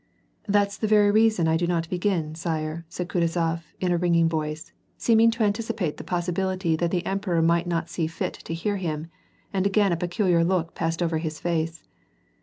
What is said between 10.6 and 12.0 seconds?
passed over his face.